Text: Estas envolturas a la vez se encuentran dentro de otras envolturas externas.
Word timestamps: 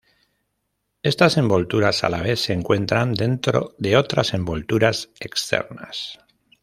Estas 1.03 1.37
envolturas 1.37 2.03
a 2.03 2.09
la 2.09 2.23
vez 2.23 2.39
se 2.39 2.53
encuentran 2.53 3.13
dentro 3.13 3.75
de 3.77 3.97
otras 3.97 4.33
envolturas 4.33 5.11
externas. 5.19 6.17